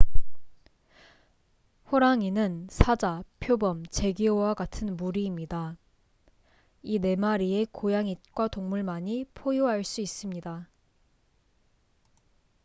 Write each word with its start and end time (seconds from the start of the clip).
호랑이는 1.91 2.65
사자 2.71 3.23
표범 3.39 3.85
재규어와 3.85 4.55
같은 4.55 4.97
무리입니다 4.97 5.77
이 6.81 6.97
네 6.97 7.15
마리의 7.15 7.67
고양잇과 7.71 8.47
동물만이 8.47 9.25
포효할 9.35 9.83
수 9.83 10.01
있습니다 10.01 10.67